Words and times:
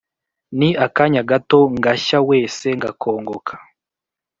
ni 0.57 0.69
akanya 0.85 1.21
gato 1.31 1.59
ngashya 1.77 2.19
wese 2.29 2.67
ngakongoka, 2.79 3.53